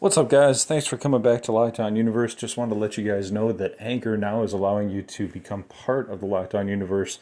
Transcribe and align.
What's 0.00 0.16
up, 0.16 0.30
guys? 0.30 0.64
Thanks 0.64 0.86
for 0.86 0.96
coming 0.96 1.20
back 1.20 1.42
to 1.42 1.52
Lockdown 1.52 1.94
Universe. 1.94 2.34
Just 2.34 2.56
wanted 2.56 2.72
to 2.72 2.80
let 2.80 2.96
you 2.96 3.06
guys 3.06 3.30
know 3.30 3.52
that 3.52 3.76
Anchor 3.78 4.16
now 4.16 4.42
is 4.42 4.54
allowing 4.54 4.88
you 4.88 5.02
to 5.02 5.28
become 5.28 5.64
part 5.64 6.08
of 6.08 6.20
the 6.20 6.26
Lockdown 6.26 6.70
Universe 6.70 7.18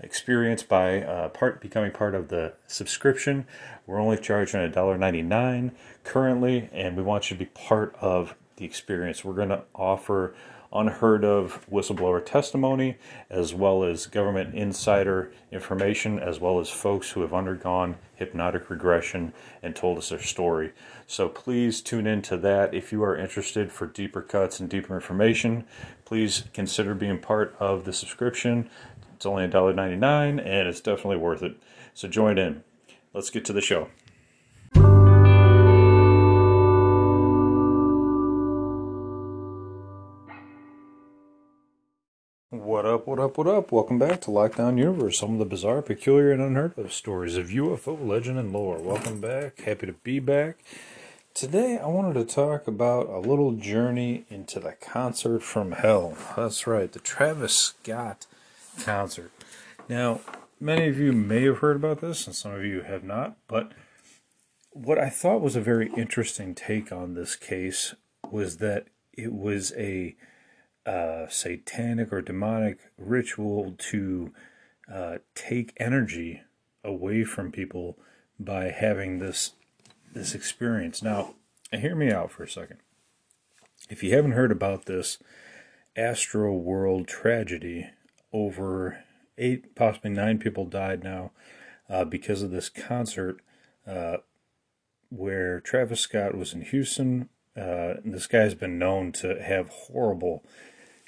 experience 0.00 0.62
by 0.62 1.02
uh, 1.02 1.30
part 1.30 1.60
becoming 1.60 1.90
part 1.90 2.14
of 2.14 2.28
the 2.28 2.52
subscription. 2.68 3.48
We're 3.84 3.98
only 3.98 4.16
charging 4.16 4.60
$1.99 4.60 5.72
currently, 6.04 6.68
and 6.72 6.96
we 6.96 7.02
want 7.02 7.32
you 7.32 7.36
to 7.36 7.44
be 7.44 7.50
part 7.50 7.96
of 8.00 8.36
the 8.58 8.64
experience. 8.64 9.24
We're 9.24 9.34
going 9.34 9.48
to 9.48 9.64
offer 9.74 10.32
unheard 10.72 11.24
of 11.24 11.66
whistleblower 11.70 12.24
testimony, 12.24 12.96
as 13.28 13.52
well 13.52 13.82
as 13.82 14.06
government 14.06 14.54
insider 14.54 15.32
information, 15.50 16.18
as 16.18 16.38
well 16.38 16.60
as 16.60 16.70
folks 16.70 17.10
who 17.10 17.22
have 17.22 17.34
undergone 17.34 17.96
hypnotic 18.14 18.70
regression 18.70 19.32
and 19.62 19.74
told 19.74 19.98
us 19.98 20.10
their 20.10 20.20
story. 20.20 20.72
So 21.06 21.28
please 21.28 21.80
tune 21.80 22.06
into 22.06 22.36
that 22.38 22.72
if 22.74 22.92
you 22.92 23.02
are 23.02 23.16
interested 23.16 23.72
for 23.72 23.86
deeper 23.86 24.22
cuts 24.22 24.60
and 24.60 24.68
deeper 24.68 24.94
information. 24.94 25.64
Please 26.04 26.44
consider 26.52 26.94
being 26.94 27.18
part 27.18 27.56
of 27.58 27.84
the 27.84 27.92
subscription. 27.92 28.70
It's 29.16 29.26
only 29.26 29.46
$1.99 29.48 30.38
and 30.38 30.68
it's 30.68 30.80
definitely 30.80 31.16
worth 31.16 31.42
it. 31.42 31.56
So 31.94 32.08
join 32.08 32.38
in. 32.38 32.62
Let's 33.12 33.30
get 33.30 33.44
to 33.46 33.52
the 33.52 33.60
show. 33.60 33.88
What 42.52 42.84
up, 42.84 43.06
what 43.06 43.20
up, 43.20 43.38
what 43.38 43.46
up? 43.46 43.70
Welcome 43.70 44.00
back 44.00 44.22
to 44.22 44.32
Lockdown 44.32 44.76
Universe, 44.76 45.20
some 45.20 45.34
of 45.34 45.38
the 45.38 45.44
bizarre, 45.44 45.82
peculiar, 45.82 46.32
and 46.32 46.42
unheard 46.42 46.76
of 46.76 46.92
stories 46.92 47.36
of 47.36 47.50
UFO 47.50 48.04
legend 48.04 48.40
and 48.40 48.52
lore. 48.52 48.80
Welcome 48.80 49.20
back. 49.20 49.60
Happy 49.60 49.86
to 49.86 49.92
be 49.92 50.18
back. 50.18 50.56
Today, 51.32 51.78
I 51.78 51.86
wanted 51.86 52.14
to 52.14 52.24
talk 52.24 52.66
about 52.66 53.08
a 53.08 53.20
little 53.20 53.52
journey 53.52 54.24
into 54.28 54.58
the 54.58 54.72
concert 54.72 55.44
from 55.44 55.70
hell. 55.70 56.18
That's 56.34 56.66
right, 56.66 56.90
the 56.90 56.98
Travis 56.98 57.54
Scott 57.54 58.26
concert. 58.82 59.30
Now, 59.88 60.20
many 60.58 60.88
of 60.88 60.98
you 60.98 61.12
may 61.12 61.44
have 61.44 61.58
heard 61.58 61.76
about 61.76 62.00
this, 62.00 62.26
and 62.26 62.34
some 62.34 62.50
of 62.50 62.64
you 62.64 62.80
have 62.80 63.04
not, 63.04 63.36
but 63.46 63.70
what 64.72 64.98
I 64.98 65.08
thought 65.08 65.40
was 65.40 65.54
a 65.54 65.60
very 65.60 65.92
interesting 65.96 66.56
take 66.56 66.90
on 66.90 67.14
this 67.14 67.36
case 67.36 67.94
was 68.28 68.56
that 68.56 68.88
it 69.12 69.32
was 69.32 69.72
a 69.76 70.16
uh, 70.86 71.28
satanic 71.28 72.12
or 72.12 72.22
demonic 72.22 72.78
ritual 72.96 73.74
to 73.78 74.32
uh, 74.92 75.18
take 75.34 75.72
energy 75.78 76.42
away 76.82 77.24
from 77.24 77.52
people 77.52 77.98
by 78.38 78.70
having 78.70 79.18
this 79.18 79.52
this 80.12 80.34
experience. 80.34 81.02
Now, 81.02 81.34
hear 81.70 81.94
me 81.94 82.10
out 82.10 82.32
for 82.32 82.42
a 82.42 82.48
second. 82.48 82.78
If 83.88 84.02
you 84.02 84.14
haven't 84.14 84.32
heard 84.32 84.50
about 84.50 84.86
this 84.86 85.18
Astroworld 85.96 87.06
tragedy, 87.06 87.90
over 88.32 89.04
eight, 89.38 89.74
possibly 89.74 90.10
nine 90.10 90.38
people 90.38 90.64
died 90.64 91.04
now 91.04 91.32
uh, 91.88 92.04
because 92.04 92.42
of 92.42 92.50
this 92.50 92.68
concert 92.68 93.40
uh, 93.86 94.18
where 95.10 95.60
Travis 95.60 96.00
Scott 96.00 96.36
was 96.36 96.52
in 96.52 96.62
Houston. 96.62 97.28
Uh, 97.60 98.00
this 98.04 98.26
guy's 98.26 98.54
been 98.54 98.78
known 98.78 99.12
to 99.12 99.42
have 99.42 99.68
horrible 99.68 100.42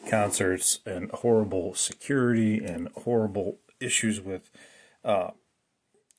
concerts 0.08 0.80
and 0.84 1.10
horrible 1.10 1.74
security 1.74 2.58
and 2.58 2.88
horrible 3.04 3.58
issues 3.80 4.20
with 4.20 4.50
uh, 5.04 5.30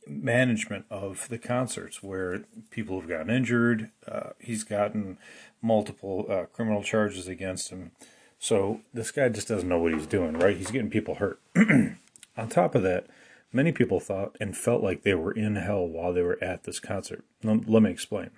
management 0.08 0.86
of 0.90 1.28
the 1.30 1.38
concerts 1.38 2.02
where 2.02 2.46
people 2.72 3.00
have 3.00 3.10
gotten 3.10 3.30
injured. 3.30 3.92
Uh, 4.08 4.32
he's 4.40 4.64
gotten 4.64 5.18
multiple 5.62 6.26
uh, 6.30 6.46
criminal 6.46 6.84
charges 6.84 7.28
against 7.28 7.70
him. 7.70 7.92
So 8.40 8.82
this 8.94 9.12
guy 9.12 9.30
just 9.30 9.48
doesn't 9.48 9.70
know 9.70 9.80
what 9.80 9.94
he's 9.94 10.08
doing, 10.08 10.34
right? 10.34 10.58
He's 10.58 10.72
getting 10.72 10.90
people 10.90 11.16
hurt. 11.16 11.40
On 11.56 12.50
top 12.50 12.76
of 12.76 12.84
that, 12.84 13.06
many 13.54 13.72
people 13.72 14.00
thought 14.00 14.36
and 14.40 14.58
felt 14.58 14.84
like 14.84 15.04
they 15.04 15.14
were 15.14 15.32
in 15.32 15.56
hell 15.58 15.88
while 15.88 16.12
they 16.12 16.24
were 16.24 16.44
at 16.44 16.64
this 16.64 16.80
concert. 16.80 17.24
Let, 17.44 17.70
let 17.70 17.84
me 17.84 17.92
explain. 17.92 18.32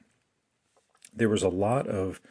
There 1.16 1.30
was 1.30 1.44
a 1.44 1.50
lot 1.50 1.88
of 1.88 2.22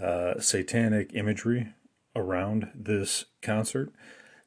uh, 0.00 0.40
satanic 0.40 1.14
imagery 1.14 1.68
around 2.14 2.70
this 2.74 3.24
concert. 3.42 3.92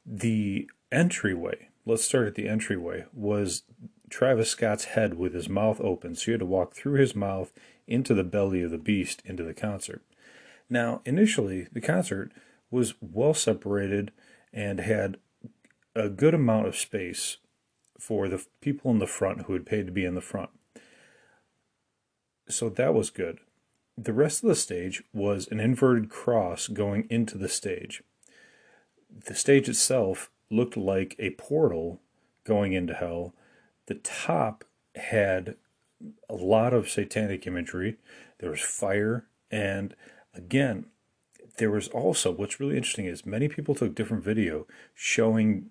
The 0.05 0.69
entryway, 0.91 1.69
let's 1.85 2.03
start 2.03 2.27
at 2.27 2.35
the 2.35 2.47
entryway, 2.47 3.05
was 3.13 3.63
Travis 4.09 4.49
Scott's 4.49 4.85
head 4.85 5.15
with 5.15 5.33
his 5.33 5.49
mouth 5.49 5.79
open, 5.81 6.15
so 6.15 6.27
you 6.27 6.33
had 6.33 6.39
to 6.41 6.45
walk 6.45 6.73
through 6.73 6.99
his 6.99 7.15
mouth 7.15 7.51
into 7.87 8.13
the 8.13 8.23
belly 8.23 8.61
of 8.61 8.71
the 8.71 8.77
beast 8.77 9.21
into 9.25 9.43
the 9.43 9.53
concert. 9.53 10.03
Now, 10.69 11.01
initially, 11.05 11.67
the 11.71 11.81
concert 11.81 12.31
was 12.69 12.93
well 13.01 13.33
separated 13.33 14.11
and 14.53 14.79
had 14.79 15.17
a 15.95 16.09
good 16.09 16.33
amount 16.33 16.67
of 16.67 16.77
space 16.77 17.37
for 17.99 18.27
the 18.27 18.45
people 18.61 18.91
in 18.91 18.99
the 18.99 19.07
front 19.07 19.43
who 19.43 19.53
had 19.53 19.65
paid 19.65 19.85
to 19.85 19.91
be 19.91 20.05
in 20.05 20.15
the 20.15 20.21
front. 20.21 20.49
So 22.49 22.69
that 22.69 22.93
was 22.93 23.09
good. 23.09 23.39
The 23.97 24.13
rest 24.13 24.43
of 24.43 24.49
the 24.49 24.55
stage 24.55 25.03
was 25.13 25.47
an 25.49 25.59
inverted 25.59 26.09
cross 26.09 26.67
going 26.67 27.07
into 27.09 27.37
the 27.37 27.49
stage. 27.49 28.03
The 29.25 29.35
stage 29.35 29.67
itself 29.67 30.29
looked 30.49 30.77
like 30.77 31.15
a 31.19 31.31
portal 31.31 32.01
going 32.43 32.73
into 32.73 32.93
hell. 32.93 33.33
The 33.87 33.95
top 33.95 34.63
had 34.95 35.55
a 36.29 36.35
lot 36.35 36.73
of 36.73 36.89
satanic 36.89 37.45
imagery. 37.45 37.97
There 38.39 38.49
was 38.49 38.61
fire. 38.61 39.27
And 39.51 39.95
again, 40.33 40.85
there 41.57 41.71
was 41.71 41.87
also 41.89 42.31
what's 42.31 42.59
really 42.59 42.77
interesting 42.77 43.05
is 43.05 43.25
many 43.25 43.47
people 43.47 43.75
took 43.75 43.93
different 43.93 44.23
video 44.23 44.65
showing 44.95 45.69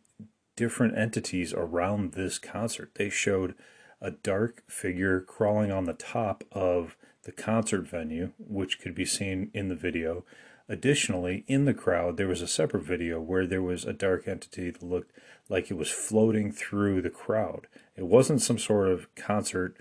different 0.56 0.97
entities 0.97 1.54
around 1.54 2.12
this 2.12 2.38
concert. 2.38 2.91
They 2.94 3.08
showed 3.08 3.54
a 4.00 4.10
dark 4.10 4.62
figure 4.69 5.20
crawling 5.20 5.72
on 5.72 5.84
the 5.84 5.94
top 5.94 6.44
of 6.52 6.97
the 7.25 7.32
concert 7.32 7.86
venue, 7.88 8.32
which 8.38 8.81
could 8.81 8.94
be 8.94 9.04
seen 9.04 9.50
in 9.53 9.69
the 9.69 9.75
video. 9.75 10.25
Additionally, 10.69 11.44
in 11.48 11.64
the 11.64 11.75
crowd, 11.75 12.16
there 12.16 12.28
was 12.28 12.42
a 12.42 12.47
separate 12.47 12.84
video 12.84 13.20
where 13.20 13.47
there 13.47 13.62
was 13.62 13.84
a 13.84 13.92
dark 13.92 14.28
entity 14.28 14.70
that 14.70 14.82
looked 14.82 15.10
like 15.48 15.70
it 15.70 15.76
was 15.76 15.91
floating 15.91 16.53
through 16.53 17.03
the 17.03 17.10
crowd. 17.10 17.66
It 17.97 18.06
wasn't 18.06 18.41
some 18.41 18.58
sort 18.58 18.88
of 18.88 19.12
concert 19.16 19.76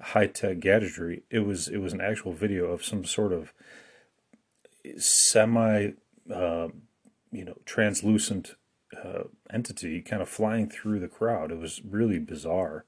high 0.00 0.26
tech 0.26 0.58
gadgetry. 0.58 1.22
It 1.30 1.40
was 1.40 1.68
it 1.68 1.78
was 1.78 1.92
an 1.92 2.00
actual 2.00 2.32
video 2.32 2.66
of 2.66 2.84
some 2.84 3.04
sort 3.04 3.32
of 3.32 3.52
semi, 4.98 5.92
uh, 6.32 6.68
you 7.30 7.44
know, 7.44 7.56
translucent 7.64 8.56
uh, 9.02 9.24
entity 9.50 10.02
kind 10.02 10.20
of 10.20 10.28
flying 10.28 10.68
through 10.68 10.98
the 10.98 11.08
crowd. 11.08 11.52
It 11.52 11.58
was 11.58 11.80
really 11.84 12.18
bizarre. 12.18 12.84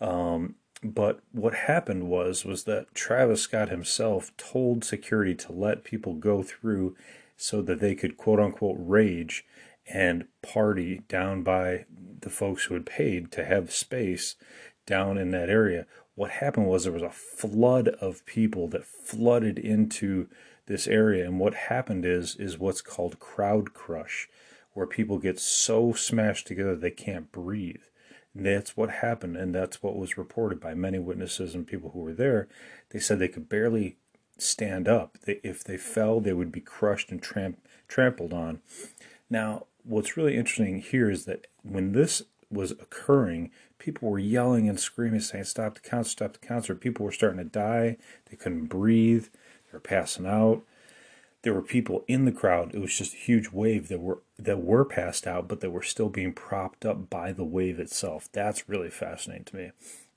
Um, 0.00 0.54
but 0.82 1.20
what 1.32 1.54
happened 1.54 2.08
was 2.08 2.44
was 2.44 2.64
that 2.64 2.94
Travis 2.94 3.42
Scott 3.42 3.68
himself 3.68 4.36
told 4.36 4.84
security 4.84 5.34
to 5.34 5.52
let 5.52 5.84
people 5.84 6.14
go 6.14 6.42
through 6.42 6.94
so 7.36 7.62
that 7.62 7.80
they 7.80 7.94
could 7.94 8.16
quote 8.16 8.40
unquote 8.40 8.76
rage 8.78 9.44
and 9.86 10.26
party 10.42 11.02
down 11.08 11.42
by 11.42 11.86
the 12.20 12.30
folks 12.30 12.64
who 12.64 12.74
had 12.74 12.86
paid 12.86 13.30
to 13.32 13.44
have 13.44 13.72
space 13.72 14.36
down 14.84 15.16
in 15.16 15.30
that 15.30 15.48
area. 15.48 15.86
What 16.14 16.30
happened 16.32 16.66
was 16.66 16.84
there 16.84 16.92
was 16.92 17.02
a 17.02 17.10
flood 17.10 17.88
of 17.88 18.24
people 18.26 18.68
that 18.68 18.84
flooded 18.84 19.58
into 19.58 20.28
this 20.66 20.86
area 20.86 21.24
and 21.24 21.38
what 21.38 21.54
happened 21.54 22.04
is 22.04 22.36
is 22.36 22.58
what's 22.58 22.80
called 22.80 23.20
crowd 23.20 23.72
crush 23.72 24.28
where 24.72 24.86
people 24.86 25.18
get 25.18 25.38
so 25.38 25.92
smashed 25.92 26.46
together 26.46 26.74
they 26.74 26.90
can't 26.90 27.30
breathe 27.32 27.84
that's 28.44 28.76
what 28.76 28.90
happened, 28.90 29.36
and 29.36 29.54
that's 29.54 29.82
what 29.82 29.96
was 29.96 30.18
reported 30.18 30.60
by 30.60 30.74
many 30.74 30.98
witnesses 30.98 31.54
and 31.54 31.66
people 31.66 31.90
who 31.90 32.00
were 32.00 32.12
there. 32.12 32.48
They 32.90 32.98
said 32.98 33.18
they 33.18 33.28
could 33.28 33.48
barely 33.48 33.96
stand 34.38 34.88
up. 34.88 35.18
They, 35.24 35.40
if 35.42 35.64
they 35.64 35.76
fell, 35.76 36.20
they 36.20 36.32
would 36.32 36.52
be 36.52 36.60
crushed 36.60 37.10
and 37.10 37.22
tramp, 37.22 37.58
trampled 37.88 38.32
on. 38.32 38.60
Now, 39.30 39.66
what's 39.84 40.16
really 40.16 40.36
interesting 40.36 40.80
here 40.80 41.10
is 41.10 41.24
that 41.24 41.46
when 41.62 41.92
this 41.92 42.22
was 42.50 42.72
occurring, 42.72 43.50
people 43.78 44.10
were 44.10 44.18
yelling 44.18 44.68
and 44.68 44.78
screaming, 44.78 45.20
saying, 45.20 45.44
Stop 45.44 45.76
the 45.76 45.88
concert, 45.88 46.10
stop 46.10 46.32
the 46.34 46.46
concert. 46.46 46.80
People 46.80 47.04
were 47.04 47.12
starting 47.12 47.38
to 47.38 47.44
die. 47.44 47.96
They 48.30 48.36
couldn't 48.36 48.66
breathe. 48.66 49.24
They 49.24 49.72
were 49.72 49.80
passing 49.80 50.26
out 50.26 50.62
there 51.46 51.54
were 51.54 51.62
people 51.62 52.04
in 52.08 52.24
the 52.24 52.32
crowd. 52.32 52.74
It 52.74 52.80
was 52.80 52.98
just 52.98 53.14
a 53.14 53.18
huge 53.18 53.52
wave 53.52 53.86
that 53.86 54.00
were 54.00 54.18
that 54.36 54.64
were 54.64 54.84
passed 54.84 55.28
out, 55.28 55.46
but 55.46 55.60
that 55.60 55.70
were 55.70 55.80
still 55.80 56.08
being 56.08 56.32
propped 56.32 56.84
up 56.84 57.08
by 57.08 57.30
the 57.30 57.44
wave 57.44 57.78
itself. 57.78 58.28
That's 58.32 58.68
really 58.68 58.90
fascinating 58.90 59.44
to 59.44 59.56
me. 59.56 59.70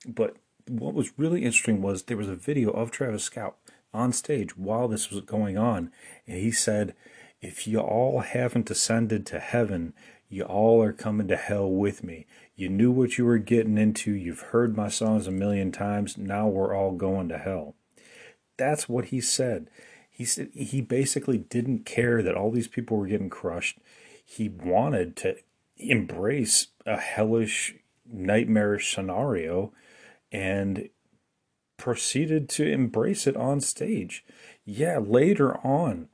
But 0.08 0.38
what 0.68 0.96
was 0.96 1.20
really 1.20 1.46
interesting 1.46 1.84
was 1.84 2.02
there 2.02 2.18
was 2.18 2.30
a 2.30 2.36
video 2.36 2.72
of 2.72 2.90
Travis 2.90 3.26
Scott 3.26 3.58
on 3.94 4.12
stage 4.12 4.58
while 4.58 4.88
this 4.88 5.12
was 5.12 5.22
going 5.22 5.56
on, 5.56 5.92
and 6.26 6.40
he 6.40 6.52
said, 6.52 6.96
"If 7.44 7.68
you 7.68 7.78
all 7.78 8.22
haven't 8.22 8.72
ascended 8.72 9.28
to 9.28 9.38
heaven, 9.38 9.94
you 10.30 10.46
all 10.46 10.82
are 10.82 10.94
coming 10.94 11.28
to 11.28 11.38
hell 11.38 11.70
with 11.72 12.04
me. 12.04 12.25
You 12.56 12.70
knew 12.70 12.90
what 12.90 13.20
you 13.20 13.25
were 13.25 13.38
getting 13.38 13.78
into. 13.78 14.14
You've 14.14 14.50
heard 14.50 14.75
my 14.75 14.90
songs 14.90 15.28
a 15.28 15.32
million 15.32 15.72
times. 15.72 16.18
Now 16.18 16.48
we're 16.48 16.75
all 16.75 16.94
going 16.94 17.30
to 17.30 17.38
hell." 17.38 17.75
that's 18.60 18.88
what 18.88 19.06
he 19.06 19.22
said. 19.22 19.70
He 20.19 20.25
said 20.25 20.50
he 20.54 20.81
basically 20.81 21.38
didn't 21.38 21.86
care 21.86 22.21
that 22.21 22.36
all 22.36 22.51
these 22.51 22.68
people 22.68 22.98
were 22.98 23.07
getting 23.07 23.30
crushed. 23.30 23.80
He 24.25 24.50
wanted 24.50 25.16
to 25.16 25.38
embrace 25.77 26.68
a 26.86 26.98
hellish, 26.98 27.75
nightmarish 28.06 28.94
scenario 28.94 29.71
and 30.30 30.89
proceeded 31.77 32.50
to 32.50 32.69
embrace 32.69 33.27
it 33.27 33.38
on 33.38 33.62
stage. 33.62 34.25
Yeah, 34.66 34.98
later 34.98 35.56
on, 35.66 36.10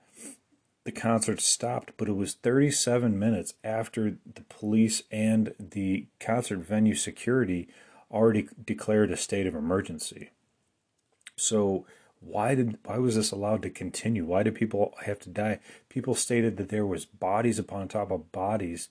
the 0.83 0.91
concert 0.91 1.41
stopped, 1.41 1.93
but 1.97 2.07
it 2.07 2.15
was 2.15 2.35
37 2.35 3.17
minutes 3.17 3.55
after 3.63 4.17
the 4.31 4.43
police 4.49 5.01
and 5.09 5.55
the 5.57 6.05
concert 6.19 6.59
venue 6.59 6.93
security 6.93 7.67
already 8.11 8.49
declared 8.63 9.09
a 9.09 9.17
state 9.17 9.47
of 9.47 9.55
emergency. 9.55 10.29
So 11.35 11.87
why 12.19 12.55
did 12.55 12.77
why 12.83 12.97
was 12.97 13.15
this 13.15 13.31
allowed 13.31 13.61
to 13.63 13.69
continue? 13.69 14.25
Why 14.25 14.43
did 14.43 14.55
people 14.55 14.93
have 15.05 15.19
to 15.19 15.29
die? 15.29 15.59
People 15.89 16.15
stated 16.15 16.57
that 16.57 16.69
there 16.69 16.85
was 16.85 17.05
bodies 17.05 17.59
upon 17.59 17.87
top 17.87 18.11
of 18.11 18.31
bodies, 18.31 18.89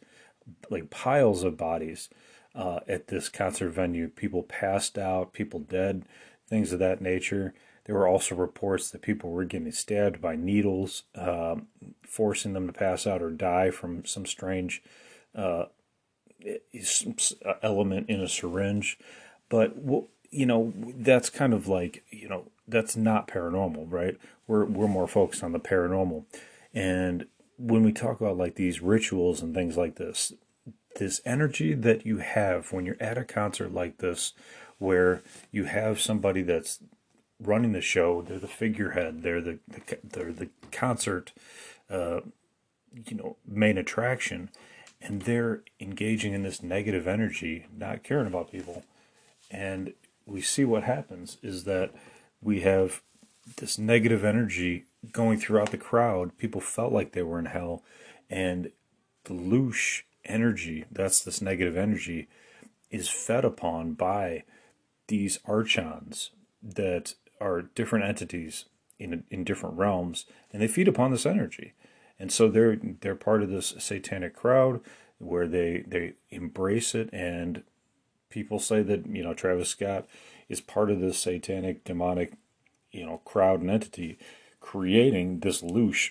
like 0.70 0.90
piles 0.90 1.42
of 1.42 1.56
bodies, 1.56 2.08
uh, 2.54 2.80
at 2.86 3.08
this 3.08 3.28
concert 3.28 3.70
venue. 3.70 4.08
People 4.08 4.42
passed 4.42 4.96
out, 4.98 5.32
people 5.32 5.58
dead, 5.60 6.04
things 6.48 6.72
of 6.72 6.78
that 6.78 7.00
nature. 7.00 7.54
There 7.84 7.94
were 7.94 8.08
also 8.08 8.34
reports 8.34 8.90
that 8.90 9.02
people 9.02 9.30
were 9.30 9.44
getting 9.44 9.70
stabbed 9.72 10.20
by 10.20 10.36
needles, 10.36 11.02
uh, 11.14 11.56
forcing 12.02 12.54
them 12.54 12.66
to 12.66 12.72
pass 12.72 13.06
out 13.06 13.20
or 13.20 13.30
die 13.30 13.70
from 13.70 14.06
some 14.06 14.24
strange 14.24 14.82
uh, 15.34 15.66
element 17.62 18.08
in 18.08 18.20
a 18.20 18.28
syringe. 18.28 18.98
But 19.48 19.76
you 20.30 20.46
know, 20.46 20.72
that's 20.96 21.30
kind 21.30 21.52
of 21.52 21.68
like 21.68 22.04
you 22.10 22.28
know 22.28 22.46
that's 22.66 22.96
not 22.96 23.28
paranormal, 23.28 23.90
right? 23.90 24.16
We're 24.46 24.64
we're 24.64 24.88
more 24.88 25.08
focused 25.08 25.42
on 25.42 25.52
the 25.52 25.60
paranormal, 25.60 26.24
and 26.72 27.26
when 27.56 27.82
we 27.82 27.92
talk 27.92 28.20
about 28.20 28.36
like 28.36 28.56
these 28.56 28.80
rituals 28.80 29.40
and 29.40 29.54
things 29.54 29.76
like 29.76 29.96
this, 29.96 30.32
this 30.96 31.20
energy 31.24 31.74
that 31.74 32.04
you 32.04 32.18
have 32.18 32.72
when 32.72 32.84
you're 32.84 32.96
at 33.00 33.18
a 33.18 33.24
concert 33.24 33.72
like 33.72 33.98
this, 33.98 34.32
where 34.78 35.22
you 35.50 35.64
have 35.64 36.00
somebody 36.00 36.42
that's 36.42 36.80
running 37.40 37.72
the 37.72 37.80
show, 37.80 38.22
they're 38.22 38.38
the 38.38 38.48
figurehead, 38.48 39.22
they're 39.22 39.40
the, 39.40 39.58
the 39.68 39.98
they're 40.02 40.32
the 40.32 40.48
concert, 40.72 41.32
uh, 41.90 42.20
you 43.08 43.16
know, 43.16 43.36
main 43.46 43.78
attraction, 43.78 44.50
and 45.00 45.22
they're 45.22 45.62
engaging 45.80 46.32
in 46.32 46.42
this 46.42 46.62
negative 46.62 47.06
energy, 47.06 47.66
not 47.76 48.02
caring 48.02 48.26
about 48.26 48.50
people, 48.50 48.84
and 49.50 49.92
we 50.26 50.40
see 50.40 50.64
what 50.64 50.84
happens 50.84 51.38
is 51.42 51.64
that 51.64 51.92
we 52.40 52.60
have 52.60 53.02
this 53.56 53.78
negative 53.78 54.24
energy 54.24 54.84
going 55.12 55.38
throughout 55.38 55.70
the 55.70 55.78
crowd. 55.78 56.36
People 56.38 56.60
felt 56.60 56.92
like 56.92 57.12
they 57.12 57.22
were 57.22 57.38
in 57.38 57.46
hell, 57.46 57.82
and 58.30 58.70
the 59.24 59.34
loosh 59.34 60.02
energy, 60.24 60.84
that's 60.90 61.22
this 61.22 61.40
negative 61.42 61.76
energy, 61.76 62.28
is 62.90 63.08
fed 63.08 63.44
upon 63.44 63.94
by 63.94 64.44
these 65.08 65.38
archons 65.44 66.30
that 66.62 67.14
are 67.40 67.62
different 67.62 68.04
entities 68.04 68.66
in 68.98 69.24
in 69.30 69.44
different 69.44 69.76
realms, 69.76 70.24
and 70.52 70.62
they 70.62 70.68
feed 70.68 70.88
upon 70.88 71.10
this 71.10 71.26
energy, 71.26 71.74
and 72.18 72.32
so 72.32 72.48
they're 72.48 72.76
they're 73.00 73.14
part 73.14 73.42
of 73.42 73.50
this 73.50 73.74
satanic 73.78 74.34
crowd 74.34 74.80
where 75.18 75.48
they 75.48 75.84
they 75.86 76.14
embrace 76.30 76.94
it, 76.94 77.10
and 77.12 77.62
people 78.30 78.58
say 78.58 78.82
that 78.82 79.06
you 79.06 79.22
know 79.22 79.34
Travis 79.34 79.70
Scott 79.70 80.06
is 80.48 80.60
part 80.60 80.90
of 80.90 81.00
this 81.00 81.18
satanic 81.18 81.84
demonic, 81.84 82.34
you 82.90 83.04
know, 83.04 83.18
crowd 83.24 83.60
and 83.60 83.70
entity 83.70 84.18
creating 84.60 85.40
this 85.40 85.60
loosh 85.60 86.10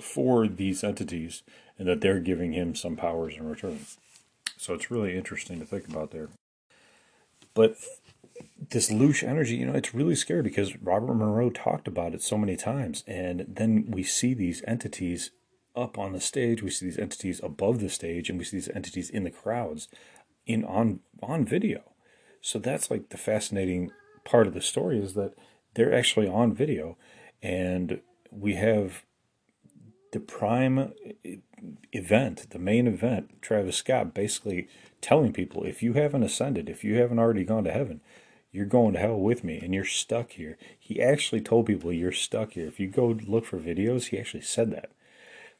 for 0.00 0.48
these 0.48 0.82
entities 0.82 1.42
and 1.78 1.86
that 1.86 2.00
they're 2.00 2.20
giving 2.20 2.52
him 2.52 2.74
some 2.74 2.96
powers 2.96 3.34
in 3.36 3.46
return. 3.46 3.80
So 4.56 4.72
it's 4.72 4.90
really 4.90 5.16
interesting 5.16 5.58
to 5.60 5.66
think 5.66 5.86
about 5.86 6.10
there. 6.10 6.30
But 7.52 7.76
this 8.70 8.90
loosh 8.90 9.22
energy, 9.22 9.56
you 9.56 9.66
know, 9.66 9.74
it's 9.74 9.94
really 9.94 10.14
scary 10.14 10.42
because 10.42 10.76
Robert 10.78 11.14
Monroe 11.14 11.50
talked 11.50 11.86
about 11.86 12.14
it 12.14 12.22
so 12.22 12.38
many 12.38 12.56
times. 12.56 13.04
And 13.06 13.44
then 13.48 13.84
we 13.88 14.02
see 14.02 14.32
these 14.32 14.62
entities 14.66 15.30
up 15.76 15.98
on 15.98 16.12
the 16.12 16.20
stage, 16.20 16.62
we 16.62 16.70
see 16.70 16.86
these 16.86 16.98
entities 16.98 17.40
above 17.42 17.80
the 17.80 17.90
stage, 17.90 18.30
and 18.30 18.38
we 18.38 18.44
see 18.44 18.56
these 18.56 18.68
entities 18.68 19.10
in 19.10 19.24
the 19.24 19.30
crowds 19.30 19.88
in 20.46 20.64
on 20.64 21.00
on 21.22 21.44
video. 21.44 21.82
So 22.44 22.58
that's 22.58 22.90
like 22.90 23.08
the 23.08 23.16
fascinating 23.16 23.90
part 24.22 24.46
of 24.46 24.52
the 24.52 24.60
story 24.60 24.98
is 24.98 25.14
that 25.14 25.32
they're 25.72 25.94
actually 25.94 26.28
on 26.28 26.52
video 26.52 26.98
and 27.42 28.02
we 28.30 28.56
have 28.56 29.02
the 30.12 30.20
prime 30.20 30.92
event, 31.94 32.50
the 32.50 32.58
main 32.58 32.86
event, 32.86 33.40
Travis 33.40 33.78
Scott 33.78 34.12
basically 34.12 34.68
telling 35.00 35.32
people 35.32 35.64
if 35.64 35.82
you 35.82 35.94
haven't 35.94 36.22
ascended, 36.22 36.68
if 36.68 36.84
you 36.84 36.96
haven't 36.96 37.18
already 37.18 37.44
gone 37.44 37.64
to 37.64 37.72
heaven, 37.72 38.02
you're 38.52 38.66
going 38.66 38.92
to 38.92 39.00
hell 39.00 39.18
with 39.18 39.42
me 39.42 39.58
and 39.58 39.72
you're 39.72 39.86
stuck 39.86 40.32
here. 40.32 40.58
He 40.78 41.00
actually 41.00 41.40
told 41.40 41.64
people 41.64 41.94
you're 41.94 42.12
stuck 42.12 42.52
here. 42.52 42.66
If 42.66 42.78
you 42.78 42.88
go 42.88 43.06
look 43.26 43.46
for 43.46 43.58
videos, 43.58 44.08
he 44.08 44.18
actually 44.18 44.42
said 44.42 44.70
that. 44.72 44.90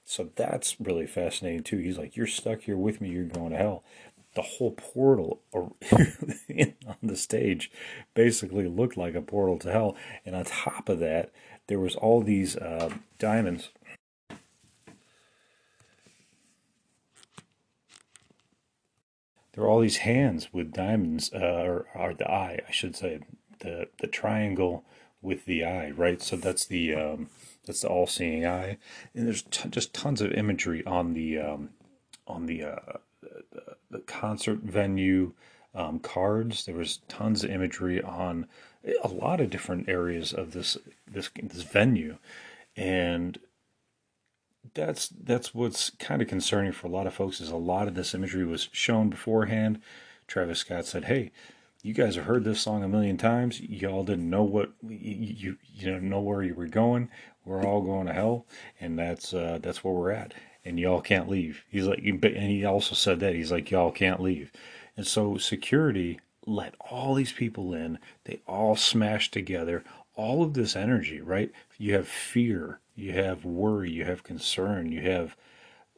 So 0.05 0.29
that's 0.37 0.79
really 0.79 1.07
fascinating 1.07 1.63
too. 1.63 1.79
He's 1.79 1.97
like, 1.97 2.15
You're 2.15 2.27
stuck 2.27 2.65
here 2.65 2.77
with 2.77 3.01
me, 3.01 3.09
you're 3.09 3.25
going 3.25 3.53
to 3.53 3.57
hell 3.57 3.85
the 4.35 4.43
whole 4.43 4.73
portal 4.73 5.41
on 5.55 5.75
the 7.03 7.17
stage 7.17 7.71
basically 8.15 8.69
looked 8.69 8.97
like 8.97 9.15
a 9.15 9.23
portal 9.23 9.59
to 9.61 9.71
hell. 9.73 9.97
And 10.27 10.35
on 10.35 10.45
top 10.45 10.89
of 10.89 10.99
that, 11.01 11.31
there 11.67 11.81
was 11.81 11.97
all 11.97 12.21
these 12.21 12.57
uh, 12.57 12.91
diamonds. 13.19 13.71
There 19.53 19.63
were 19.63 19.71
all 19.71 19.81
these 19.81 19.99
hands 19.99 20.49
with 20.53 20.73
diamonds, 20.73 21.31
uh, 21.33 21.39
or, 21.39 21.87
or 21.95 22.13
the 22.13 22.29
eye, 22.29 22.61
I 22.69 22.73
should 22.73 22.97
say, 22.97 23.21
the 23.61 23.89
the 24.01 24.09
triangle 24.09 24.85
with 25.23 25.47
the 25.47 25.65
eye, 25.65 25.91
right? 25.91 26.21
So 26.21 26.37
that's 26.37 26.67
the 26.67 26.95
um, 26.95 27.29
that's 27.65 27.83
the 27.83 27.89
all-seeing 27.89 28.45
eye, 28.45 28.79
and 29.15 29.27
there's 29.27 29.43
t- 29.43 29.69
just 29.69 29.95
tons 29.95 30.21
of 30.21 30.33
imagery 30.33 30.85
on 30.85 31.15
the 31.15 31.39
um, 31.39 31.71
on 32.27 32.47
the 32.47 32.65
uh, 32.65 32.99
concert 34.01 34.61
venue 34.61 35.33
um, 35.75 35.99
cards. 35.99 36.65
There 36.65 36.75
was 36.75 36.99
tons 37.09 37.45
of 37.45 37.51
imagery 37.51 38.03
on 38.03 38.47
a 39.03 39.09
lot 39.09 39.41
of 39.41 39.51
different 39.51 39.89
areas 39.89 40.33
of 40.33 40.53
this 40.53 40.77
this 41.07 41.31
this 41.43 41.63
venue, 41.63 42.19
and 42.77 43.39
that's 44.75 45.09
that's 45.09 45.55
what's 45.55 45.91
kind 45.91 46.23
of 46.23 46.29
concerning 46.29 46.73
for 46.73 46.87
a 46.87 46.91
lot 46.91 47.07
of 47.07 47.15
folks 47.15 47.41
is 47.41 47.51
a 47.51 47.57
lot 47.57 47.89
of 47.89 47.95
this 47.95 48.15
imagery 48.15 48.45
was 48.45 48.69
shown 48.73 49.11
beforehand. 49.11 49.81
Travis 50.27 50.61
Scott 50.61 50.87
said, 50.87 51.05
"Hey, 51.05 51.33
you 51.83 51.93
guys 51.93 52.17
have 52.17 52.25
heard 52.25 52.45
this 52.45 52.61
song 52.61 52.83
a 52.83 52.89
million 52.89 53.17
times. 53.17 53.61
Y'all 53.61 54.05
didn't 54.05 54.31
know 54.31 54.43
what 54.43 54.73
you 54.83 55.35
you, 55.35 55.57
you 55.75 55.91
know 55.91 55.99
know 55.99 56.21
where 56.21 56.43
you 56.43 56.55
were 56.55 56.67
going. 56.67 57.11
We're 57.45 57.65
all 57.65 57.83
going 57.83 58.07
to 58.07 58.13
hell, 58.13 58.47
and 58.81 58.99
that's 58.99 59.35
uh, 59.35 59.59
that's 59.61 59.83
where 59.85 59.95
we're 59.95 60.13
at." 60.13 60.35
And 60.65 60.79
y'all 60.79 61.01
can't 61.01 61.29
leave. 61.29 61.65
He's 61.69 61.87
like, 61.87 62.01
and 62.05 62.23
he 62.23 62.65
also 62.65 62.95
said 62.95 63.21
that 63.21 63.35
he's 63.35 63.53
like, 63.53 63.71
y'all 63.71 63.93
can't 63.93 64.21
leave. 64.21 64.51
And 64.97 65.07
so 65.07 65.37
security 65.37 66.21
let 66.47 66.75
all 66.81 67.15
these 67.15 67.33
people 67.33 67.75
in. 67.75 67.99
They 68.25 68.41
all 68.47 68.77
smashed 68.77 69.33
together. 69.33 69.85
All 70.17 70.43
of 70.43 70.55
this 70.55 70.77
energy, 70.77 71.21
right? 71.21 71.51
You 71.79 71.95
have 71.95 72.07
fear, 72.07 72.79
you 72.95 73.13
have 73.13 73.45
worry, 73.45 73.91
you 73.91 74.05
have 74.05 74.23
concern, 74.23 74.93
you 74.93 75.03
have 75.03 75.37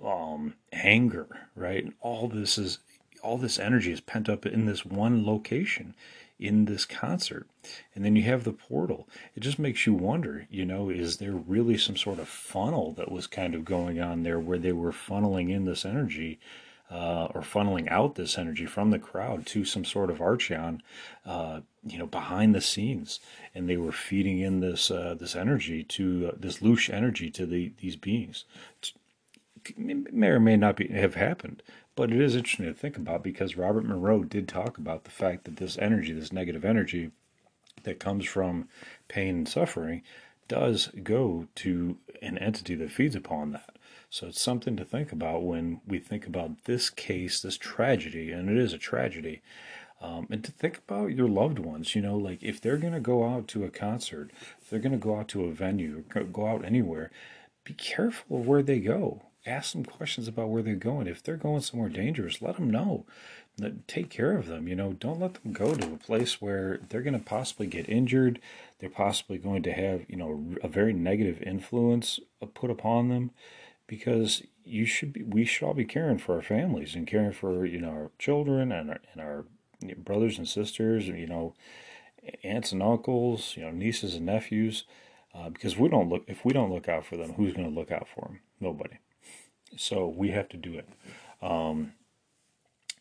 um, 0.02 0.54
anger, 0.72 1.48
right? 1.54 1.84
And 1.84 1.94
all 2.00 2.28
this 2.28 2.56
is 2.56 2.78
all 3.22 3.38
this 3.38 3.58
energy 3.58 3.92
is 3.92 4.00
pent 4.00 4.28
up 4.28 4.46
in 4.46 4.66
this 4.66 4.84
one 4.84 5.26
location 5.26 5.94
in 6.38 6.66
this 6.66 6.84
concert. 6.84 7.46
And 7.94 8.04
then 8.04 8.16
you 8.16 8.22
have 8.24 8.44
the 8.44 8.52
portal. 8.52 9.08
It 9.34 9.40
just 9.40 9.58
makes 9.58 9.86
you 9.86 9.94
wonder, 9.94 10.46
you 10.50 10.64
know, 10.64 10.90
is 10.90 11.16
there 11.16 11.32
really 11.32 11.78
some 11.78 11.96
sort 11.96 12.18
of 12.18 12.28
funnel 12.28 12.92
that 12.92 13.10
was 13.10 13.26
kind 13.26 13.54
of 13.54 13.64
going 13.64 14.00
on 14.00 14.22
there 14.22 14.38
where 14.38 14.58
they 14.58 14.72
were 14.72 14.92
funneling 14.92 15.50
in 15.50 15.64
this 15.64 15.84
energy 15.84 16.38
uh, 16.90 17.26
or 17.34 17.40
funneling 17.40 17.90
out 17.90 18.14
this 18.14 18.38
energy 18.38 18.66
from 18.66 18.90
the 18.90 18.98
crowd 18.98 19.44
to 19.46 19.64
some 19.64 19.84
sort 19.84 20.10
of 20.10 20.20
archon, 20.20 20.82
uh, 21.24 21.60
you 21.84 21.98
know, 21.98 22.06
behind 22.06 22.54
the 22.54 22.60
scenes, 22.60 23.18
and 23.54 23.68
they 23.68 23.76
were 23.76 23.92
feeding 23.92 24.38
in 24.38 24.60
this 24.60 24.90
uh, 24.90 25.14
this 25.18 25.34
energy 25.34 25.82
to 25.82 26.30
uh, 26.32 26.36
this 26.38 26.58
loosh 26.58 26.92
energy 26.92 27.30
to 27.30 27.44
the 27.44 27.72
these 27.80 27.96
beings. 27.96 28.44
It 29.64 30.12
may 30.12 30.28
or 30.28 30.38
may 30.38 30.56
not 30.56 30.76
be, 30.76 30.86
have 30.88 31.16
happened, 31.16 31.60
but 31.96 32.12
it 32.12 32.20
is 32.20 32.36
interesting 32.36 32.66
to 32.66 32.74
think 32.74 32.96
about 32.96 33.24
because 33.24 33.56
Robert 33.56 33.84
Monroe 33.84 34.22
did 34.22 34.46
talk 34.46 34.78
about 34.78 35.04
the 35.04 35.10
fact 35.10 35.44
that 35.44 35.56
this 35.56 35.76
energy, 35.78 36.12
this 36.12 36.32
negative 36.32 36.64
energy 36.64 37.10
that 37.82 37.98
comes 37.98 38.24
from 38.26 38.68
pain 39.08 39.36
and 39.36 39.48
suffering, 39.48 40.02
does 40.48 40.90
go 41.02 41.48
to 41.56 41.98
an 42.22 42.38
entity 42.38 42.74
that 42.76 42.92
feeds 42.92 43.16
upon 43.16 43.50
that. 43.52 43.76
So 44.10 44.28
it's 44.28 44.40
something 44.40 44.76
to 44.76 44.84
think 44.84 45.10
about 45.10 45.42
when 45.42 45.80
we 45.86 45.98
think 45.98 46.26
about 46.26 46.64
this 46.64 46.88
case, 46.90 47.40
this 47.40 47.56
tragedy, 47.58 48.30
and 48.30 48.48
it 48.48 48.56
is 48.56 48.72
a 48.72 48.78
tragedy 48.78 49.42
Um, 50.00 50.26
and 50.30 50.44
to 50.44 50.52
think 50.52 50.78
about 50.78 51.14
your 51.14 51.28
loved 51.28 51.58
ones, 51.58 51.94
you 51.94 52.02
know, 52.02 52.16
like 52.16 52.42
if 52.42 52.60
they're 52.60 52.76
going 52.76 52.92
to 52.92 53.00
go 53.00 53.24
out 53.24 53.48
to 53.48 53.64
a 53.64 53.70
concert, 53.70 54.30
if 54.60 54.68
they're 54.68 54.80
going 54.80 54.92
to 54.92 54.98
go 54.98 55.16
out 55.18 55.28
to 55.28 55.44
a 55.44 55.52
venue, 55.52 56.04
go 56.32 56.46
out 56.46 56.64
anywhere, 56.64 57.10
be 57.64 57.72
careful 57.74 58.40
of 58.40 58.46
where 58.46 58.62
they 58.62 58.78
go. 58.80 59.22
Ask 59.46 59.72
them 59.72 59.84
questions 59.84 60.26
about 60.26 60.48
where 60.48 60.62
they're 60.62 60.74
going. 60.74 61.06
If 61.06 61.22
they're 61.22 61.36
going 61.36 61.60
somewhere 61.60 61.88
dangerous, 61.88 62.42
let 62.42 62.56
them 62.56 62.70
know. 62.70 63.06
Take 63.86 64.10
care 64.10 64.36
of 64.36 64.46
them. 64.46 64.68
You 64.68 64.74
know, 64.74 64.92
don't 64.92 65.20
let 65.20 65.34
them 65.34 65.52
go 65.52 65.74
to 65.74 65.94
a 65.94 65.96
place 65.96 66.42
where 66.42 66.80
they're 66.88 67.02
going 67.02 67.18
to 67.18 67.24
possibly 67.24 67.66
get 67.66 67.88
injured. 67.88 68.40
They're 68.80 68.90
possibly 68.90 69.38
going 69.38 69.62
to 69.62 69.72
have, 69.72 70.02
you 70.08 70.16
know, 70.16 70.56
a 70.62 70.68
very 70.68 70.92
negative 70.92 71.40
influence 71.42 72.18
put 72.54 72.70
upon 72.70 73.08
them 73.08 73.30
because 73.86 74.42
you 74.64 74.84
should 74.84 75.12
be 75.12 75.22
we 75.22 75.44
should 75.44 75.64
all 75.64 75.74
be 75.74 75.84
caring 75.84 76.18
for 76.18 76.34
our 76.34 76.42
families 76.42 76.94
and 76.94 77.06
caring 77.06 77.32
for 77.32 77.64
you 77.64 77.80
know 77.80 77.90
our 77.90 78.10
children 78.18 78.72
and 78.72 78.90
our, 78.90 79.00
and 79.12 79.20
our 79.22 79.44
brothers 79.98 80.38
and 80.38 80.48
sisters 80.48 81.06
you 81.06 81.26
know 81.26 81.54
aunts 82.42 82.72
and 82.72 82.82
uncles 82.82 83.54
you 83.56 83.62
know 83.62 83.70
nieces 83.70 84.14
and 84.14 84.26
nephews 84.26 84.84
uh, 85.34 85.48
because 85.48 85.76
we 85.76 85.88
don't 85.88 86.08
look 86.08 86.24
if 86.26 86.44
we 86.44 86.52
don't 86.52 86.72
look 86.72 86.88
out 86.88 87.04
for 87.04 87.16
them 87.16 87.34
who's 87.34 87.52
going 87.52 87.68
to 87.68 87.78
look 87.78 87.92
out 87.92 88.08
for 88.12 88.22
them 88.22 88.40
nobody 88.60 88.96
so 89.76 90.06
we 90.06 90.30
have 90.30 90.48
to 90.48 90.56
do 90.56 90.74
it 90.74 90.88
um, 91.42 91.92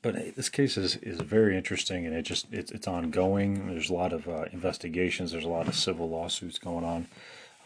but 0.01 0.35
this 0.35 0.49
case 0.49 0.77
is, 0.77 0.97
is 0.97 1.19
very 1.21 1.57
interesting 1.57 2.05
and 2.05 2.15
it 2.15 2.23
just 2.23 2.47
it's, 2.51 2.71
it's 2.71 2.87
ongoing 2.87 3.67
there's 3.67 3.89
a 3.89 3.93
lot 3.93 4.13
of 4.13 4.27
uh, 4.27 4.45
investigations 4.51 5.31
there's 5.31 5.45
a 5.45 5.49
lot 5.49 5.67
of 5.67 5.75
civil 5.75 6.09
lawsuits 6.09 6.59
going 6.59 6.83
on 6.83 7.07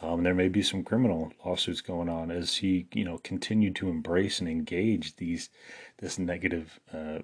um, 0.02 0.24
there 0.24 0.34
may 0.34 0.48
be 0.48 0.62
some 0.62 0.84
criminal 0.84 1.34
lawsuits 1.46 1.82
going 1.82 2.08
on 2.08 2.32
as 2.32 2.56
he, 2.56 2.88
you 2.94 3.04
know, 3.04 3.18
continued 3.18 3.76
to 3.78 3.90
embrace 3.90 4.40
and 4.40 4.48
engage 4.48 5.18
these 5.18 5.50
this 5.98 6.18
negative 6.18 6.80
uh, 6.94 7.20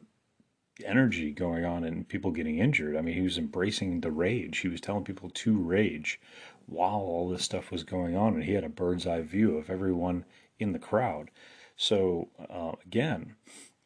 energy 0.84 1.32
going 1.32 1.64
on 1.64 1.86
and 1.86 2.08
people 2.08 2.32
getting 2.32 2.60
injured. 2.60 2.98
I 2.98 3.02
mean, 3.02 3.16
he 3.16 3.22
was 3.22 3.38
embracing 3.38 4.02
the 4.02 4.12
rage. 4.12 4.58
He 4.58 4.68
was 4.68 4.82
telling 4.82 5.06
people 5.06 5.30
to 5.30 5.58
rage 5.58 6.20
while 6.66 7.00
all 7.00 7.30
this 7.30 7.44
stuff 7.44 7.72
was 7.72 7.84
going 7.84 8.18
on, 8.18 8.34
and 8.34 8.44
he 8.44 8.54
had 8.54 8.66
a 8.66 8.70
bird's 8.70 9.08
eye 9.08 9.22
view 9.22 9.58
of 9.58 9.70
everyone 9.70 10.26
in 10.60 10.74
the 10.74 10.80
crowd. 10.80 11.32
So 11.76 12.30
uh, 12.50 12.74
again, 12.86 13.36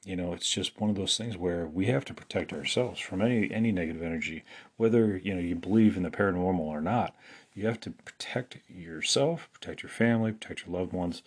you 0.06 0.16
know, 0.16 0.34
it's 0.34 0.50
just 0.50 0.80
one 0.80 0.90
of 0.90 0.96
those 0.96 1.18
things 1.18 1.38
where 1.38 1.68
we 1.68 1.88
have 1.88 2.06
to 2.06 2.14
protect 2.14 2.54
ourselves 2.54 3.00
from 3.00 3.22
any 3.22 3.52
any 3.52 3.72
negative 3.72 4.02
energy, 4.02 4.44
whether 4.78 5.18
you 5.18 5.34
know 5.36 5.42
you 5.42 5.56
believe 5.56 5.98
in 5.98 6.04
the 6.04 6.10
paranormal 6.10 6.60
or 6.60 6.82
not. 6.82 7.16
You 7.54 7.68
have 7.68 7.80
to 7.82 7.92
protect 7.92 8.60
yourself, 8.70 9.50
protect 9.52 9.84
your 9.84 9.90
family, 9.90 10.32
protect 10.32 10.66
your 10.66 10.80
loved 10.80 10.94
ones, 10.94 11.22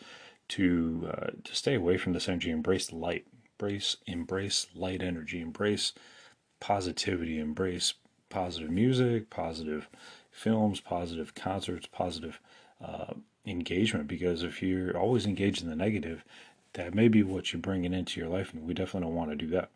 to 0.48 1.10
uh, 1.12 1.30
to 1.44 1.54
stay 1.54 1.74
away 1.74 1.98
from 1.98 2.12
this 2.12 2.28
energy. 2.28 2.50
Embrace 2.50 2.92
light, 2.92 3.26
embrace 3.58 3.98
embrace 4.06 4.66
light 4.74 5.02
energy, 5.02 5.40
embrace 5.40 5.92
positivity, 6.58 7.38
embrace 7.38 7.94
positive 8.30 8.70
music, 8.70 9.28
positive 9.28 9.88
films, 10.30 10.80
positive 10.80 11.34
concerts, 11.34 11.86
positive 11.86 12.40
uh, 12.82 13.12
engagement. 13.46 14.08
Because 14.08 14.42
if 14.42 14.62
you're 14.62 14.96
always 14.96 15.26
engaged 15.26 15.62
in 15.62 15.68
the 15.68 15.76
negative, 15.76 16.24
that 16.74 16.94
may 16.94 17.08
be 17.08 17.22
what 17.22 17.52
you're 17.52 17.60
bringing 17.60 17.92
into 17.92 18.20
your 18.20 18.28
life, 18.28 18.52
and 18.52 18.66
we 18.66 18.74
definitely 18.74 19.08
don't 19.08 19.16
want 19.16 19.30
to 19.30 19.36
do 19.36 19.48
that. 19.48 19.70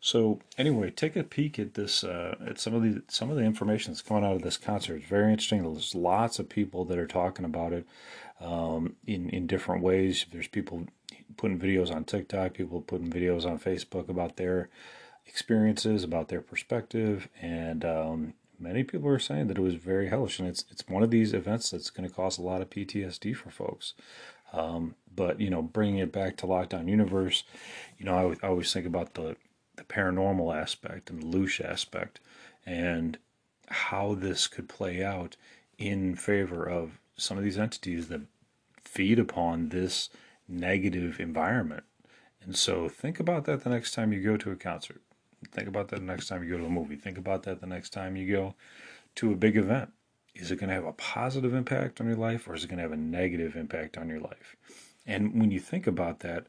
So 0.00 0.38
anyway, 0.56 0.90
take 0.90 1.16
a 1.16 1.24
peek 1.24 1.58
at 1.58 1.74
this 1.74 2.04
uh, 2.04 2.36
at 2.46 2.60
some 2.60 2.74
of 2.74 2.82
the 2.82 3.02
some 3.08 3.30
of 3.30 3.36
the 3.36 3.42
information 3.42 3.92
that's 3.92 4.02
coming 4.02 4.24
out 4.24 4.36
of 4.36 4.42
this 4.42 4.56
concert. 4.56 4.96
It's 4.96 5.08
very 5.08 5.30
interesting. 5.30 5.62
There's 5.62 5.94
lots 5.94 6.38
of 6.38 6.48
people 6.48 6.84
that 6.86 6.98
are 6.98 7.06
talking 7.06 7.44
about 7.44 7.72
it 7.72 7.86
um, 8.40 8.96
in 9.06 9.28
in 9.30 9.46
different 9.46 9.82
ways. 9.82 10.26
There's 10.30 10.48
people 10.48 10.86
putting 11.36 11.58
videos 11.58 11.94
on 11.94 12.04
TikTok, 12.04 12.54
people 12.54 12.80
putting 12.80 13.10
videos 13.10 13.44
on 13.44 13.58
Facebook 13.58 14.08
about 14.08 14.36
their 14.36 14.68
experiences, 15.26 16.04
about 16.04 16.28
their 16.28 16.40
perspective, 16.40 17.28
and 17.40 17.84
um, 17.84 18.34
many 18.58 18.82
people 18.84 19.08
are 19.08 19.18
saying 19.18 19.48
that 19.48 19.58
it 19.58 19.62
was 19.62 19.74
very 19.74 20.08
hellish. 20.08 20.38
And 20.38 20.48
it's 20.48 20.64
it's 20.70 20.86
one 20.88 21.02
of 21.02 21.10
these 21.10 21.34
events 21.34 21.70
that's 21.70 21.90
going 21.90 22.08
to 22.08 22.14
cause 22.14 22.38
a 22.38 22.42
lot 22.42 22.62
of 22.62 22.70
PTSD 22.70 23.34
for 23.34 23.50
folks. 23.50 23.94
Um, 24.52 24.94
but 25.14 25.40
you 25.40 25.50
know, 25.50 25.62
bringing 25.62 25.98
it 25.98 26.12
back 26.12 26.36
to 26.38 26.46
Lockdown 26.46 26.88
Universe, 26.88 27.44
you 27.98 28.04
know, 28.04 28.14
I, 28.42 28.46
I 28.46 28.48
always 28.48 28.72
think 28.72 28.86
about 28.86 29.14
the 29.14 29.36
the 29.76 29.84
paranormal 29.84 30.54
aspect 30.54 31.08
and 31.08 31.22
the 31.22 31.26
loosh 31.26 31.64
aspect 31.64 32.20
and 32.66 33.16
how 33.68 34.14
this 34.14 34.46
could 34.46 34.68
play 34.68 35.04
out 35.04 35.36
in 35.78 36.14
favor 36.14 36.68
of 36.68 36.98
some 37.16 37.38
of 37.38 37.44
these 37.44 37.58
entities 37.58 38.08
that 38.08 38.22
feed 38.82 39.18
upon 39.18 39.68
this 39.68 40.08
negative 40.48 41.20
environment. 41.20 41.84
And 42.42 42.56
so 42.56 42.88
think 42.88 43.20
about 43.20 43.44
that 43.44 43.64
the 43.64 43.70
next 43.70 43.92
time 43.92 44.12
you 44.12 44.22
go 44.22 44.36
to 44.36 44.50
a 44.50 44.56
concert. 44.56 45.00
Think 45.52 45.68
about 45.68 45.88
that 45.88 46.00
the 46.00 46.06
next 46.06 46.28
time 46.28 46.42
you 46.42 46.50
go 46.50 46.58
to 46.58 46.66
a 46.66 46.70
movie. 46.70 46.96
Think 46.96 47.18
about 47.18 47.44
that 47.44 47.60
the 47.60 47.66
next 47.66 47.90
time 47.90 48.16
you 48.16 48.30
go 48.30 48.54
to 49.16 49.32
a 49.32 49.36
big 49.36 49.56
event. 49.56 49.90
Is 50.38 50.52
it 50.52 50.56
going 50.56 50.68
to 50.68 50.74
have 50.74 50.84
a 50.84 50.92
positive 50.92 51.52
impact 51.52 52.00
on 52.00 52.06
your 52.06 52.16
life 52.16 52.48
or 52.48 52.54
is 52.54 52.64
it 52.64 52.68
going 52.68 52.78
to 52.78 52.84
have 52.84 52.92
a 52.92 52.96
negative 52.96 53.56
impact 53.56 53.98
on 53.98 54.08
your 54.08 54.20
life? 54.20 54.56
And 55.04 55.40
when 55.40 55.50
you 55.50 55.58
think 55.58 55.86
about 55.86 56.20
that, 56.20 56.46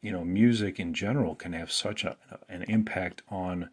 you 0.00 0.10
know, 0.10 0.24
music 0.24 0.80
in 0.80 0.94
general 0.94 1.34
can 1.34 1.52
have 1.52 1.70
such 1.70 2.04
a, 2.04 2.16
an 2.48 2.62
impact 2.62 3.22
on 3.28 3.68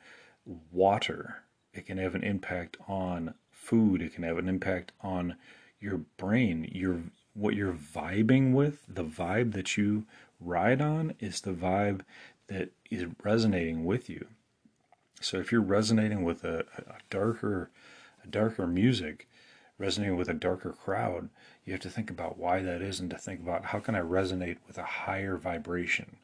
water. 0.72 1.44
It 1.74 1.86
can 1.86 1.98
have 1.98 2.16
an 2.16 2.24
impact 2.24 2.78
on 2.88 3.34
food. 3.50 4.02
It 4.02 4.14
can 4.14 4.24
have 4.24 4.38
an 4.38 4.50
impact 4.50 4.92
on 5.02 5.36
your 5.80 5.98
brain. 6.18 6.70
Your 6.72 7.02
what 7.34 7.56
you're 7.56 7.74
vibing 7.74 8.52
with, 8.54 8.84
the 8.88 9.04
vibe 9.04 9.54
that 9.54 9.78
you 9.78 10.06
ride 10.42 10.82
on, 10.82 11.14
is 11.20 11.42
the 11.42 11.54
vibe 11.54 12.02
that 12.48 12.72
is 12.92 13.06
resonating 13.24 13.86
with 13.86 14.10
you. 14.10 14.28
So 15.22 15.38
if 15.38 15.52
you're 15.52 15.62
resonating 15.62 16.24
with 16.24 16.44
a, 16.44 16.66
a 16.78 16.98
darker, 17.10 17.70
darker 18.32 18.68
music, 18.68 19.28
resonating 19.78 20.18
with 20.18 20.30
a 20.30 20.34
darker 20.34 20.72
crowd, 20.72 21.30
you 21.66 21.74
have 21.74 21.82
to 21.82 21.90
think 21.90 22.10
about 22.10 22.38
why 22.38 22.62
that 22.62 22.82
is 22.82 23.00
and 23.00 23.10
to 23.10 23.18
think 23.18 23.40
about 23.40 23.66
how 23.66 23.80
can 23.80 23.96
I 23.96 24.02
resonate 24.02 24.58
with 24.68 24.78
a 24.78 24.84
higher 24.84 25.38
vibration 25.38 26.18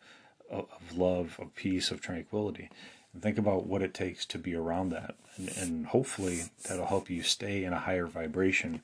of, 0.49 0.67
of 0.71 0.97
love, 0.97 1.37
of 1.39 1.55
peace, 1.55 1.91
of 1.91 2.01
tranquility. 2.01 2.69
And 3.13 3.21
think 3.21 3.37
about 3.37 3.65
what 3.65 3.81
it 3.81 3.93
takes 3.93 4.25
to 4.27 4.37
be 4.37 4.55
around 4.55 4.89
that. 4.89 5.15
And, 5.37 5.49
and 5.57 5.85
hopefully 5.87 6.43
that'll 6.67 6.87
help 6.87 7.09
you 7.09 7.23
stay 7.23 7.63
in 7.63 7.73
a 7.73 7.79
higher 7.79 8.07
vibration 8.07 8.81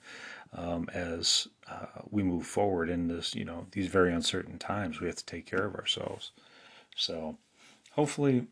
um, 0.53 0.89
as 0.93 1.47
uh, 1.69 2.01
we 2.09 2.23
move 2.23 2.45
forward 2.45 2.89
in 2.89 3.07
this, 3.07 3.35
you 3.35 3.45
know, 3.45 3.67
these 3.71 3.87
very 3.87 4.13
uncertain 4.13 4.57
times. 4.57 4.99
We 4.99 5.07
have 5.07 5.17
to 5.17 5.25
take 5.25 5.45
care 5.45 5.65
of 5.65 5.75
ourselves. 5.75 6.31
So 6.95 7.37
hopefully 7.91 8.47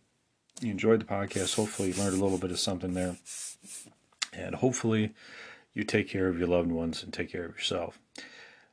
you 0.61 0.71
enjoyed 0.71 1.01
the 1.01 1.05
podcast. 1.05 1.55
Hopefully 1.55 1.89
you 1.89 1.95
learned 1.95 2.17
a 2.19 2.23
little 2.23 2.37
bit 2.37 2.51
of 2.51 2.59
something 2.59 2.93
there. 2.93 3.17
And 4.33 4.55
hopefully 4.55 5.13
you 5.73 5.83
take 5.83 6.09
care 6.09 6.27
of 6.27 6.37
your 6.37 6.47
loved 6.47 6.71
ones 6.71 7.03
and 7.03 7.13
take 7.13 7.31
care 7.31 7.45
of 7.45 7.55
yourself. 7.55 7.99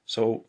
So 0.04 0.44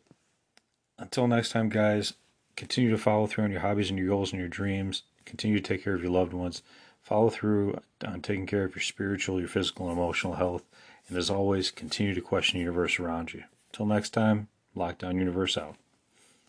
until 0.98 1.26
next 1.26 1.52
time, 1.52 1.68
guys, 1.68 2.14
continue 2.56 2.90
to 2.90 2.98
follow 2.98 3.26
through 3.26 3.44
on 3.44 3.50
your 3.50 3.60
hobbies 3.60 3.90
and 3.90 3.98
your 3.98 4.08
goals 4.08 4.32
and 4.32 4.40
your 4.40 4.48
dreams. 4.48 5.02
Continue 5.24 5.58
to 5.58 5.62
take 5.62 5.84
care 5.84 5.94
of 5.94 6.02
your 6.02 6.12
loved 6.12 6.32
ones. 6.32 6.62
Follow 7.00 7.30
through 7.30 7.80
on 8.04 8.20
taking 8.20 8.46
care 8.46 8.64
of 8.64 8.74
your 8.74 8.82
spiritual, 8.82 9.38
your 9.38 9.48
physical, 9.48 9.88
and 9.88 9.96
emotional 9.96 10.34
health. 10.34 10.64
And 11.08 11.16
as 11.16 11.30
always, 11.30 11.70
continue 11.70 12.14
to 12.14 12.20
question 12.20 12.58
the 12.58 12.64
universe 12.64 12.98
around 12.98 13.32
you. 13.32 13.44
Until 13.72 13.86
next 13.86 14.10
time, 14.10 14.48
Lockdown 14.76 15.14
Universe 15.14 15.56
out. 15.56 15.76